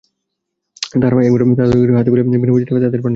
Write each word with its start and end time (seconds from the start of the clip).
তাঁহারা 0.91 1.25
একবার 1.25 1.41
তাঁহাদিগকে 1.57 1.93
হাতে 1.93 2.09
পাইলে 2.11 2.23
বিনা 2.23 2.53
বিচারে 2.53 2.65
তাঁহাদের 2.65 2.89
প্রাণনাশ 2.89 2.95
করিতেন। 2.95 3.09